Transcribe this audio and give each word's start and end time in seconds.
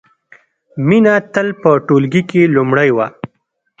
مینه 0.87 1.15
تل 1.33 1.47
په 1.61 1.69
ټولګي 1.87 2.21
کې 2.29 2.41
لومړۍ 2.55 2.89
وه 2.93 3.07